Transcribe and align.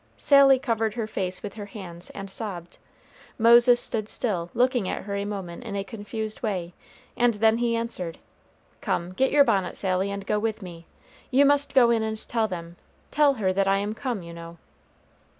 Sally 0.17 0.57
covered 0.57 0.95
her 0.95 1.05
face 1.05 1.43
with 1.43 1.53
her 1.53 1.67
hands 1.67 2.09
and 2.09 2.31
sobbed. 2.31 2.79
Moses 3.37 3.79
stood 3.79 4.09
still, 4.09 4.49
looking 4.55 4.89
at 4.89 5.03
her 5.03 5.15
a 5.15 5.25
moment 5.25 5.63
in 5.63 5.75
a 5.75 5.83
confused 5.83 6.41
way, 6.41 6.73
and 7.15 7.35
then 7.35 7.59
he 7.59 7.75
answered, 7.75 8.17
"Come, 8.81 9.11
get 9.13 9.29
your 9.29 9.43
bonnet, 9.43 9.77
Sally, 9.77 10.09
and 10.09 10.25
go 10.25 10.39
with 10.39 10.63
me. 10.63 10.87
You 11.29 11.45
must 11.45 11.75
go 11.75 11.91
in 11.91 12.01
and 12.01 12.17
tell 12.27 12.47
them; 12.47 12.77
tell 13.11 13.35
her 13.35 13.53
that 13.53 13.67
I 13.67 13.77
am 13.77 13.93
come, 13.93 14.23
you 14.23 14.33
know." 14.33 14.57